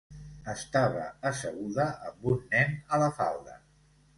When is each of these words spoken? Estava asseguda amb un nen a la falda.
Estava 0.53 1.03
asseguda 1.31 1.85
amb 2.09 2.27
un 2.33 2.43
nen 2.57 2.75
a 2.99 3.03
la 3.05 3.15
falda. 3.21 3.61